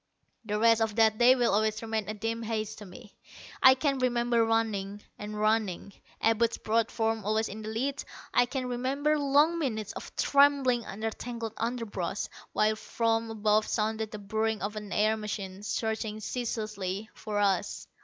The 0.45 0.57
rest 0.57 0.81
of 0.81 0.95
that 0.95 1.19
day 1.19 1.35
will 1.35 1.53
always 1.53 1.79
remain 1.83 2.09
a 2.09 2.15
dim 2.15 2.41
haze 2.41 2.73
to 2.77 2.87
me. 2.87 3.13
I 3.61 3.75
can 3.75 3.99
remember 3.99 4.43
running, 4.43 5.03
running, 5.19 5.93
Abud's 6.19 6.57
broad 6.57 6.89
form 6.89 7.23
always 7.23 7.47
in 7.47 7.61
the 7.61 7.69
lead. 7.69 8.03
I 8.33 8.47
can 8.47 8.67
remember 8.67 9.19
long 9.19 9.59
minutes 9.59 9.91
of 9.93 10.15
trembling 10.15 10.87
under 10.87 11.11
tangled 11.11 11.53
underbrush, 11.55 12.25
while 12.51 12.75
from 12.75 13.29
above 13.29 13.67
sounded 13.67 14.09
the 14.09 14.17
burring 14.17 14.63
of 14.63 14.75
an 14.75 14.91
air 14.91 15.15
machine 15.17 15.61
searching 15.61 16.19
ceaselessly 16.19 17.11
for 17.13 17.37
us. 17.37 17.85